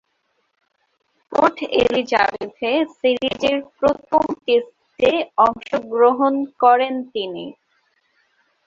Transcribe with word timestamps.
Port 1.31 1.57
এলিজাবেথে 1.81 2.71
সিরিজের 2.97 3.57
প্রথম 3.79 4.23
টেস্টে 4.45 5.11
অংশগ্রহণ 5.45 6.33
করেন 6.63 6.93
তিনি। 7.13 7.45